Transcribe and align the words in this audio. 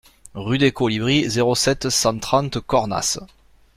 Rue 0.33 0.57
des 0.57 0.71
Colibris, 0.71 1.29
zéro 1.29 1.53
sept, 1.53 1.89
cent 1.91 2.17
trente 2.17 2.59
Cornas 2.59 3.19